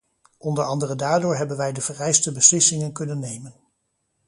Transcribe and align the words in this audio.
Onder 0.37 0.63
andere 0.63 0.95
daardoor 0.95 1.35
hebben 1.37 1.57
wij 1.57 1.71
de 1.73 1.81
vereiste 1.81 2.31
beslissingen 2.31 2.91
kunnen 2.91 3.19
nemen. 3.19 3.53